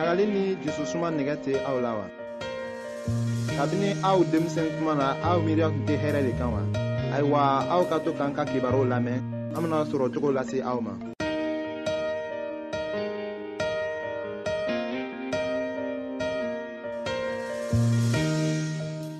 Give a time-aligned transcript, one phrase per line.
[0.00, 2.06] ɲagali ni jususuma nɛgɛ tɛ aw la wa
[3.56, 6.62] kabini aw denmisɛn kuma na aw miiriya tun tɛ hɛrɛ de kan wa
[7.16, 7.40] ayiwa
[7.74, 9.20] aw ka to k'an ka kibaruw lamɛn
[9.54, 10.92] an bena sɔrɔ cogo lase aw ma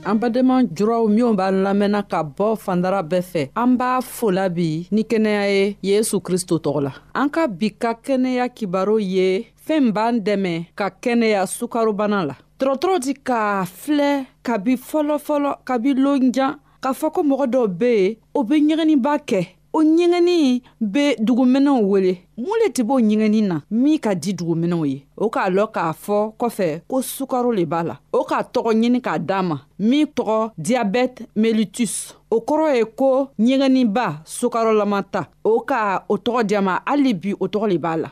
[0.08, 4.88] an badenma juraw minw b'an lamɛnna ka bɔ fandara bɛɛ fɛ an b'a fola bi
[4.90, 9.28] ni kɛnɛya ye yesu kristo tɔgɔ la an ka bi ka kɛnɛya kibaru ye
[9.70, 14.10] fɛɛn b'an dɛmɛ ka kɛnɛya sukarobana la dɔgɔtɔrɔ ti k'a filɛ
[14.42, 19.46] kabi fɔlɔfɔlɔ kabi lonjan k'a fɔ ko mɔgɔ dɔw be yen o be ɲɛgɛniba kɛ
[19.72, 24.84] o ɲɛgɛni be duguminɛw wele mun le tɛ b'o ɲɛgɛni na min ka di duguminɛw
[24.88, 28.72] ye o k'a lɔn k'a fɔ kɔfɛ ko sukaro le b'a la o k'a tɔgɔ
[28.74, 35.28] ɲini k'a d'a ma min tɔgɔ diyabɛte melitus o kɔrɔ ye ko ɲɛgɛniba sukarolama ta
[35.44, 38.10] o ka o tɔgɔ diya ma hali bi o tɔgɔ le b'a la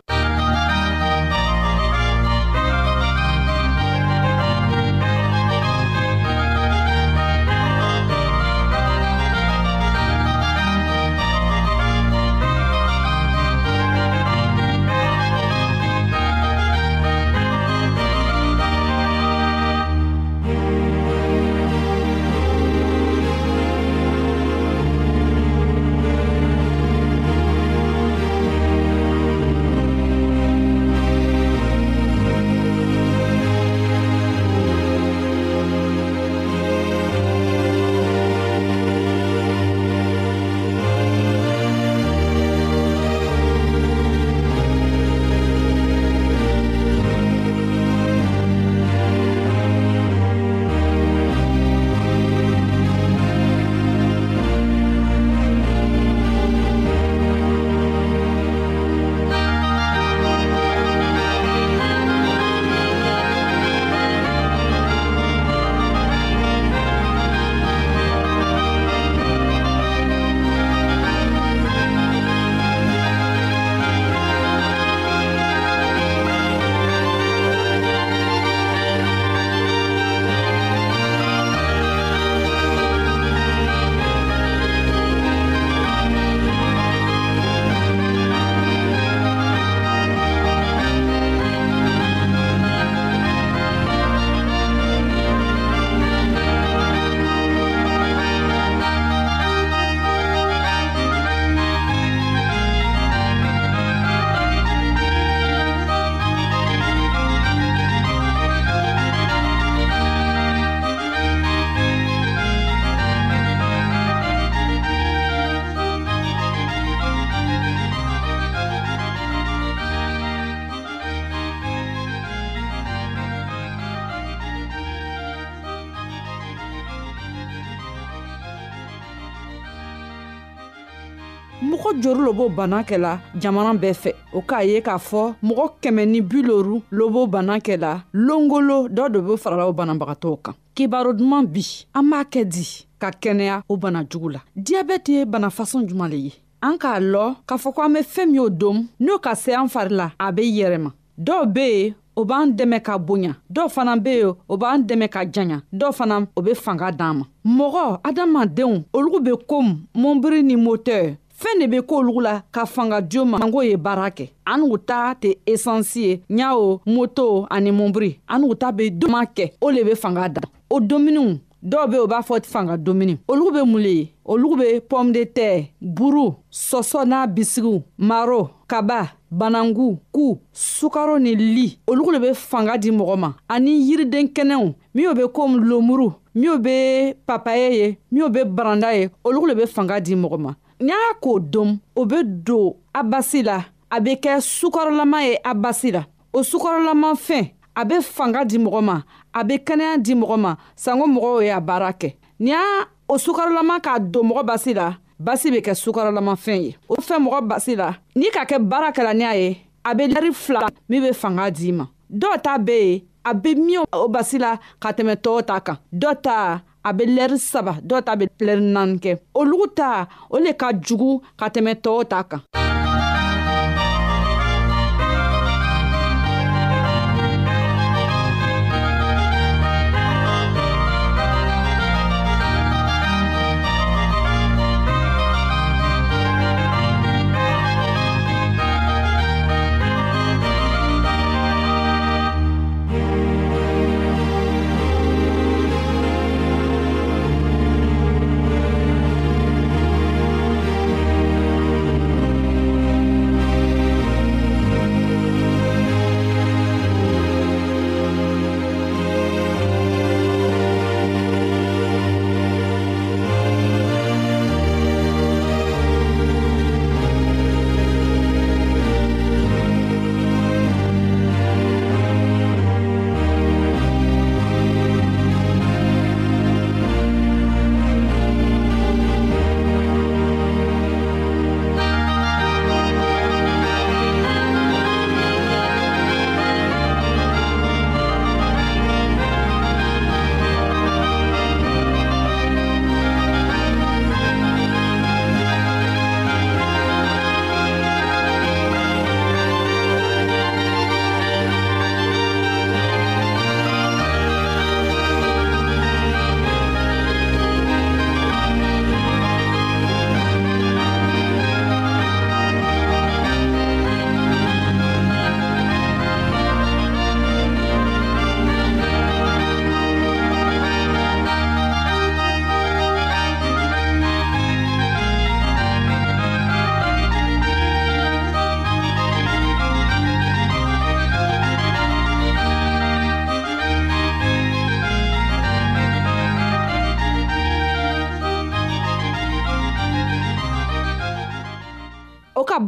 [132.08, 136.06] jori lo b'o bana kɛla jamana bɛɛ fɛ o k'a ye k'a fɔ mɔgɔ kɛmɛ
[136.06, 141.12] ni biloru lo b'o bana kɛla longolo dɔ do be farala o banabagatɔw kan kibaro
[141.12, 141.60] duman bi
[141.94, 146.08] an b'a kɛ di ka kɛnɛya o bana jugu la diyabɛti ye bana fasɔn juman
[146.08, 146.32] le ye
[146.62, 149.52] an k'a lɔ k'a fɔ ko an be fɛɛn min o domu n'o ka se
[149.54, 150.90] an fari la a be yɛrɛma
[151.22, 155.08] dɔw be yen o b'an dɛmɛ ka bonya dɔw fana be yen o b'an dɛmɛ
[155.10, 160.42] ka janya dɔw fana o be fanga d'an ma mɔgɔ adamadenw olugu be komi mɔnbiri
[160.42, 164.28] ni motɛr fɛɛn de be k'olugu la ka fanga jo ma ango ye baara kɛ
[164.44, 169.20] an n'u ta tɛ esansi ye ɲao moto ani mɔnbiri an n'u ta be doma
[169.36, 170.40] kɛ o le be fanga da
[170.70, 174.56] o dominiw dɔw be u b'a fɔ fanga domuni olugu be mun le ye olugu
[174.58, 181.78] be pɔme de tɛr buru sɔsɔ n'a bisigiw maro kaba banangu ku sukaro ni li
[181.86, 186.58] olugu le be fanga di mɔgɔ ma ani yiriden kɛnɛw minw be komi lomuru minw
[186.58, 190.92] be papaye ye minw be baranda ye olugu le be fanga di mɔgɔ ma n'a
[190.94, 195.54] y'a k'o dom o be don a basi la a be kɛ sukɔrɔlama ye a
[195.54, 199.02] basi la o sukɔrɔlama fɛn a be fanga di mɔgɔ ma
[199.34, 203.80] a be kɛnɛya di mɔgɔ ma sanko mɔgɔw y'a baara kɛ ni y'a o sukarolama
[203.80, 207.94] k'a don mɔgɔ basi la basi be kɛ sukarolamafɛn ye o fɛn mɔgɔ basi la
[208.14, 211.50] n'i ka kɛ baara kɛla ni a ye a be lɛri fila min be fanga
[211.50, 215.42] d'i ma dɔw ta be yen a be min o basi la ka tɛmɛ tɔɔw
[215.46, 219.10] ta kan dɔ ta a be lɛri saba dɔw ta be lɛri naani kɛ
[219.40, 222.42] olugu ta o le ka jugu ka tɛmɛ tɔɔw ta kan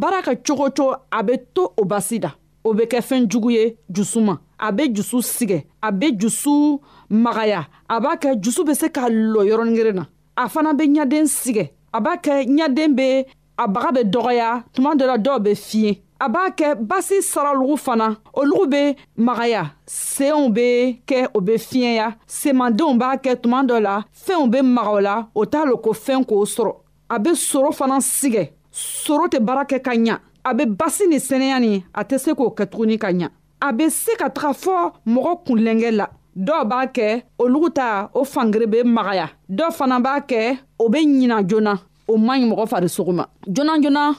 [0.00, 2.30] baara kɛ cogo o cogo a bɛ to o basi da
[2.64, 6.80] o bɛ kɛ fɛn jugu ye jusu ma a bɛ jusu sigɛ a bɛ jusu
[7.10, 10.04] magaya a b'a kɛ jusu bɛ se ka lɔ yɔrɔnin kelen na
[10.36, 13.26] a fana bɛ ɲaden sigɛ a b'a kɛ ɲaden bɛ
[13.58, 17.76] a baga bɛ dɔgɔya tuma dɔ la dɔw bɛ fiɲɛ a b'a kɛ basi saralugu
[17.84, 23.78] fana olugu bɛ magaya seenw bɛ kɛ o bɛ fiɲɛya semandenw b'a kɛ tuma dɔ
[23.82, 26.72] la fɛnw bɛ maga o la o t'a lɔ ko fɛn k'o sɔrɔ
[27.10, 28.48] a bɛ soro fana sigɛ
[28.78, 30.14] soro tɛ baara kɛ ka ɲa
[30.48, 33.28] a be basi ni sɛnɛya ni a tɛ se k'o kɛtuguni ka ɲa
[33.60, 34.82] a be se ka taga fɔɔ
[35.14, 36.06] mɔgɔ kunlɛngɛ la
[36.46, 40.98] dɔw b'a kɛ olugu ta o fangere be magaya dɔw fana b'a kɛ o be
[40.98, 41.74] ɲina joona
[42.08, 44.14] o man ɲi mɔgɔ farisogo ma joona joona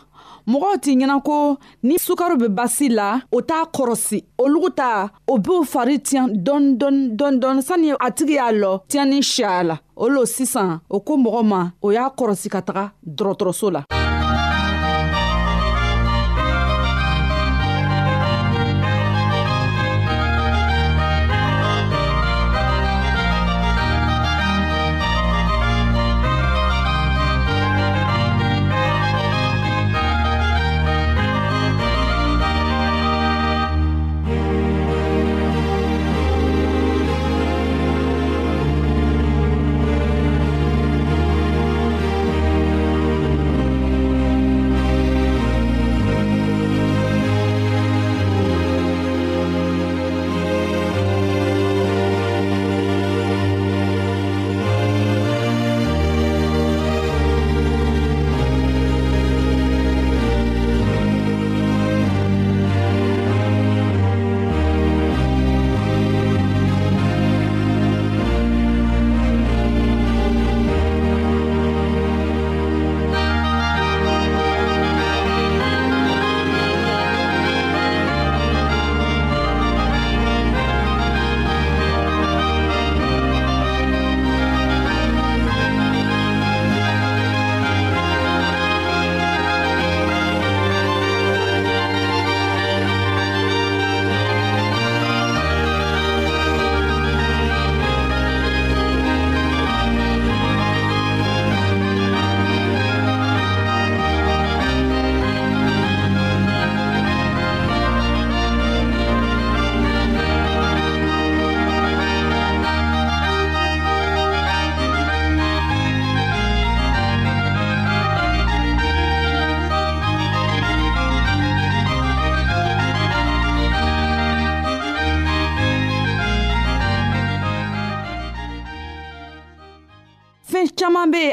[0.47, 5.37] mɔgɔw t'i ɲɛna ko ni sukaro be basi la o t'a kɔrɔsi olugu ta o
[5.39, 9.75] b'o fari tiɲɛ dɔn dɔn dɔn dɔn sani a tigi y'a lɔ tiɲɛni siya la
[9.95, 13.85] o lo sisan o ko mɔgɔ ma o y'a kɔrɔsi ka taga dɔgɔtɔrɔso la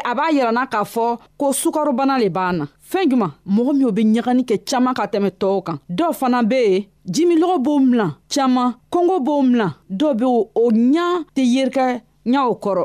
[0.09, 4.03] a b'a yirana k'a fɔ ko sukarobana le b'an na fɛɛn juman mɔgɔ minw be
[4.05, 6.85] ɲagani kɛ caaman ka tɛmɛ tɔɔw kan dɔw fana be yen
[7.15, 11.87] jimilɔgɔ b'o milan caaman kɔngɔ b'o milan dɔw be o ɲa tɛ yerikɛ
[12.27, 12.85] ɲa o kɔrɔ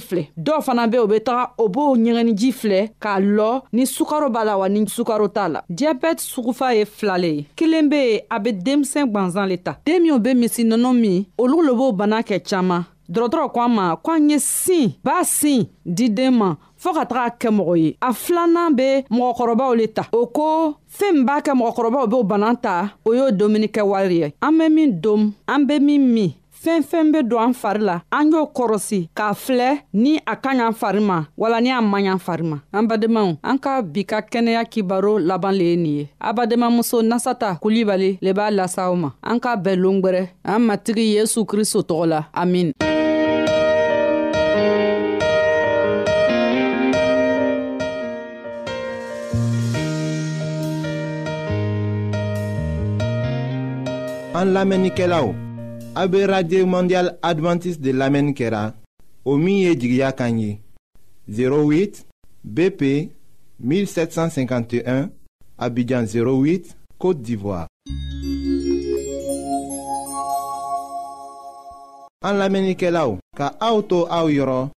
[0.05, 4.29] filɛ dɔw fana be o be taga o b'o ɲɛgɛniji filɛ k'a lɔ ni sukaro
[4.29, 8.19] b'a la wa ni sukaro t'a la diabɛti sugufa ye filale ye kelen be yen
[8.29, 11.91] a be denmisɛn gwanzan le ta den minw be misi nɔnɔ min olu lo b'o
[11.95, 16.35] bana kɛ caaman dɔgɔtɔrɔ ko an ma ko an ye sin b'a sin di den
[16.35, 20.75] ma fɔɔ ka taga kɛ mɔgɔ ye a filanan be mɔgɔkɔrɔbaw le ta o ko
[20.99, 24.51] fɛɛn min b'a kɛ mɔgɔkɔrɔbaw b'o bana ta o y'o dumuni kɛ wari ye an
[24.57, 28.31] be min dom an be min min fɛn fɛn be don an fari la an
[28.31, 32.19] y'o kɔrɔsi k'a filɛ ni a ka ɲan fari ma wala ni a man ɲan
[32.25, 36.09] fari ma an badenmaw an ka bi ka kɛnɛya kibaro laban le ye nin ye
[36.19, 41.13] abadenmamuso nasata kulibali le b'a lasa aw ma an k'a bɛɛ loon gwɛrɛ an matigi
[41.15, 42.71] yesu kristo tɔgɔ la amin
[54.37, 55.49] an lamɛnnikɛlaw
[55.93, 58.73] A be radye mandyal Adventist de lamen kera,
[59.25, 60.61] o miye di gya kanyi,
[61.27, 62.05] 08
[62.45, 63.11] BP
[63.59, 65.11] 1751,
[65.57, 67.67] abidjan 08, Kote d'Ivoire.
[72.23, 74.71] An lamen ike la ou, ka aoutou aou yoron,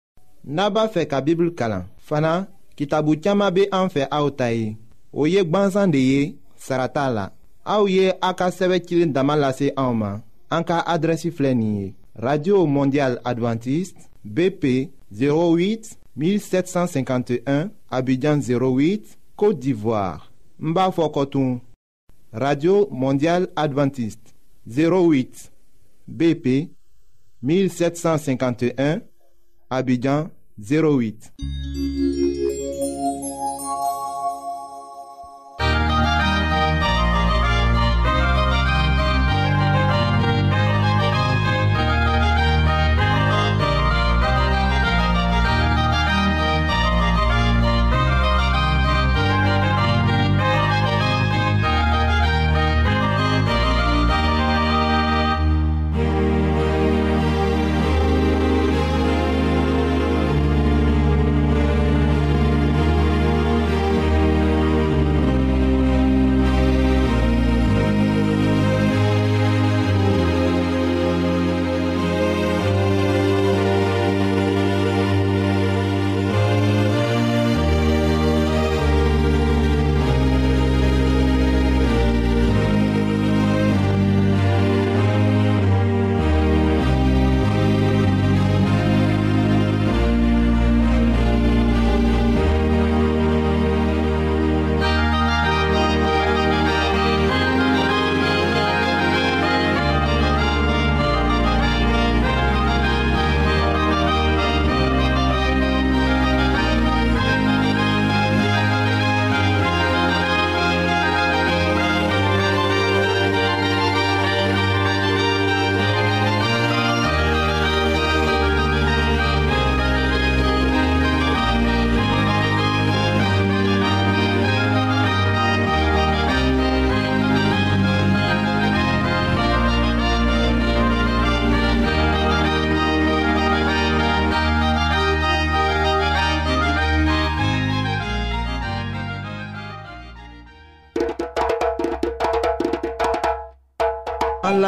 [0.44, 4.78] naba fe ka bibl kalan, fana, ki tabou tiyama be anfe aoutayi,
[5.12, 6.22] ou yek bansan de ye,
[6.56, 7.28] sarata la,
[7.68, 10.22] aou ye akasewe kilin damalase aouman,
[10.52, 11.32] an ka adresi
[12.14, 20.30] radio mondial adventiste bp 08 1751 abidjan 08 côte d'ivoire
[20.60, 20.92] n b'a
[22.32, 24.34] radio mondial adventiste
[24.68, 25.50] 08
[26.08, 26.68] bp
[27.42, 29.00] 1751
[29.70, 30.28] abidjan
[30.60, 31.32] 08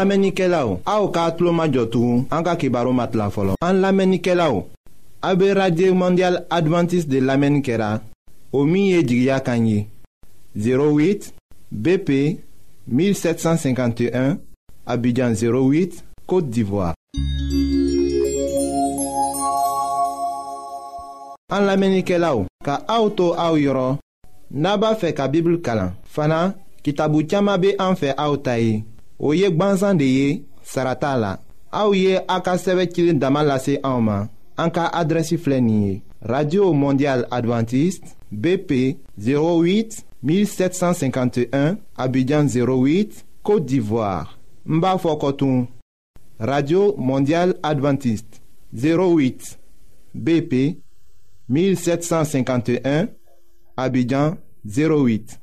[0.05, 3.31] An lamenike la ou, a ou ka atlo majotou, an ka ki baro mat la
[3.33, 3.57] folon.
[3.65, 4.67] An lamenike la ou,
[5.25, 8.03] a be radye mondial adventis de lamenikera,
[8.53, 9.87] o miye jigya kanyi,
[10.61, 11.31] 08
[11.73, 12.11] BP
[12.87, 14.37] 1751,
[14.85, 16.93] abidjan 08, Kote Divoa.
[21.49, 23.97] An lamenike la ou, ka a ou tou a ou yoron,
[24.53, 26.51] naba fe ka bibl kalan, fana
[26.85, 28.83] ki tabou tiyama be an fe a ou tayi.
[29.19, 31.39] o ye Saratala, de ye sarata
[31.93, 32.21] ye
[34.57, 35.05] a ka
[36.27, 45.67] radio mondial adventiste bp 08 1751 abidjan 08 côte d'ivoire Mba b'a
[46.41, 48.41] radio mondial adventiste
[48.75, 49.59] 08
[50.15, 50.79] bp
[51.51, 53.09] 1751
[53.77, 55.43] abidjan 08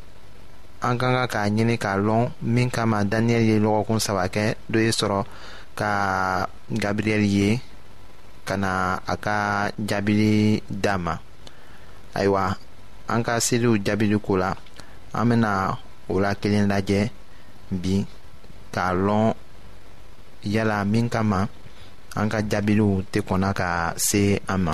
[0.81, 4.79] an ka kan k'a ɲini k'a lɔn min kama daniyɛli ye lɔgɔkun saba kɛ dɔ
[4.85, 5.21] ye sɔrɔ
[5.79, 5.91] ka
[6.81, 7.49] gabriyɛli ye
[8.47, 8.71] ka na
[9.13, 9.35] a ka
[9.89, 10.33] jaabili
[10.83, 11.13] d'a ma
[12.19, 12.43] ayiwa
[13.13, 14.51] an ka seliw jaabili ko la
[15.13, 15.49] an bɛna
[16.11, 17.09] o la kelen lajɛ
[17.81, 17.95] bi
[18.73, 19.33] k'a lɔn
[20.53, 21.39] yala min kama
[22.19, 24.73] an ka jaabiliw tɛ kɔnna ka se an ma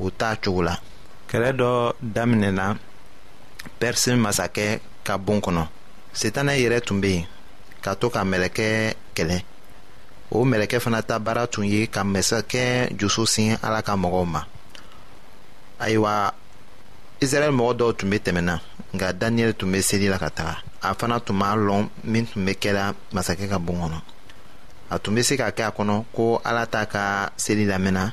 [0.00, 0.76] o t'a cogo la
[1.28, 1.70] kɛlɛ dɔ
[2.14, 2.64] daminɛna
[3.78, 4.66] pɛrisi masakɛ
[5.06, 5.62] ka bon kɔnɔ
[6.20, 7.24] setanɛ yɛrɛ tun bɛ yen
[7.84, 8.66] ka to ka mɛlɛkɛ
[9.16, 9.38] kɛlɛ
[10.30, 12.62] o mɛlɛkɛ fana ta baara tun ye ka masakɛ
[12.98, 14.40] joso sin ala ka mɔgɔw ma
[15.80, 16.32] ayiwa
[17.20, 18.60] israɛl mɔgɔ dɔw tun bɛ tɛmɛna
[18.94, 22.44] nka daniyeli tun bɛ seli la ka taga a fana tun b'a lɔn min tun
[22.46, 24.00] bɛ kɛla masakɛ ka bon kɔnɔ
[24.90, 28.12] a tun bɛ se ka kɛ a kɔnɔ ko ala t'a ka seli lamɛnna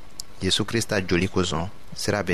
[0.41, 2.33] Jésus-Christ a joli cousin, sira bɛ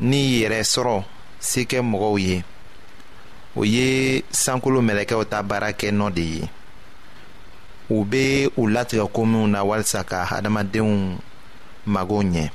[0.00, 0.96] ni yɛrɛ sɔrɔ
[1.40, 2.44] se kɛ mɔgɔw ye
[3.56, 6.50] o ye sankolo mɛlɛkɛw ta baara kɛ nɔ de ye
[7.90, 11.18] u be u latigɛ ko minw na walisa ka hadamadenw
[11.86, 12.50] mago ɲɛ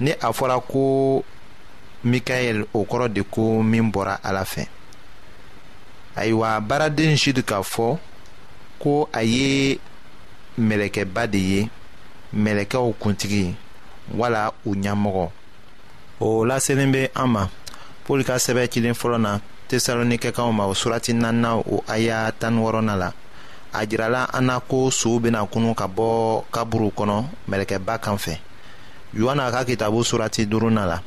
[0.00, 1.24] ni a fɔra ko
[2.04, 4.68] mikaɛl o kɔrɔ de ko min bɔra ala fɛ
[6.16, 7.98] ayiwa baaraden jude k'a fɔ
[8.78, 9.80] ko a ye
[10.60, 11.68] mɛlɛkɛba de ye
[12.36, 13.56] mɛlɛkɛw kuntigi
[14.14, 15.30] wala u ɲɛmɔgɔ
[16.24, 17.42] o laselen bɛ an ma
[18.06, 19.32] pɔl ka sɛbɛ cilen fɔlɔ na
[19.68, 23.08] tesalonikɛkaw ma o surati nana o aya tan wɔɔrɔnan la
[23.78, 27.16] a jirala an na ko sow bena kunu ka bɔ kaburu kɔnɔ
[27.50, 28.34] mɛlɛkɛba kan fɛ
[29.14, 30.98] yohana ka kitabu surati duruna la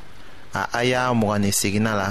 [0.53, 2.09] a aya mgni segina la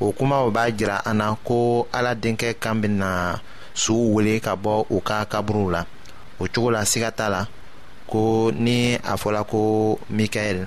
[0.00, 3.40] o kumaw b'a jira an na ko ala denkɛ kan bena
[3.74, 5.82] suw wele ka bɔ u ka kaburuw la
[6.38, 7.46] o cogo la siga t'a la
[8.06, 10.66] ko ni a fɔla ko mikaɛli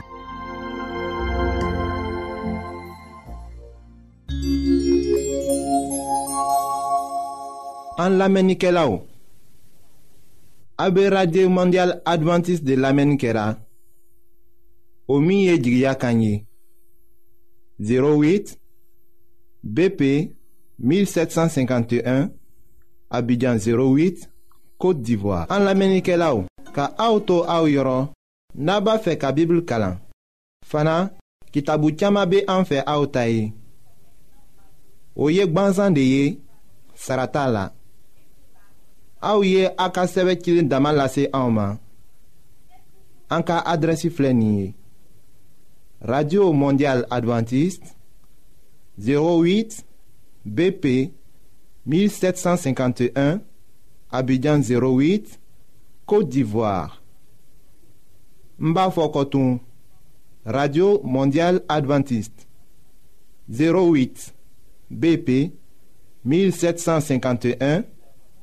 [8.01, 8.99] an lamenike la ou.
[10.77, 13.57] Abe Radye Mondial Adventist de lamenike la.
[15.07, 16.45] O miye jigya kanyi.
[17.79, 18.57] 08
[19.63, 20.01] BP
[20.79, 22.29] 1751
[23.09, 24.27] Abidjan 08
[24.81, 25.45] Kote d'Ivoire.
[25.53, 26.45] An lamenike la ou.
[26.73, 28.09] Ka aoutou aou yoron.
[28.55, 29.99] Naba fe ka bibl kalan.
[30.67, 31.11] Fana,
[31.53, 33.51] kitabu tiyama be an fe aoutaye.
[35.15, 36.25] O yek banzan de ye,
[36.95, 37.69] sarata la.
[39.21, 40.33] aouye ye a ka sɛbɛ
[43.29, 44.73] Anka dama
[46.03, 47.93] radio mondial adventiste
[48.97, 49.83] 08
[50.43, 51.11] bp
[51.85, 53.39] 1751
[54.11, 55.39] abidjan 08
[56.05, 57.01] côte d'ivoire
[58.59, 58.73] n
[60.43, 62.47] radio mondial adventiste
[63.49, 64.33] 08
[64.89, 65.53] bp
[66.25, 67.83] 1751